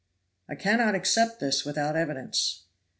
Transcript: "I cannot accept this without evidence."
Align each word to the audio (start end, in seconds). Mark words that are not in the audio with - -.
"I 0.49 0.55
cannot 0.55 0.95
accept 0.95 1.39
this 1.39 1.63
without 1.63 1.95
evidence." 1.95 2.63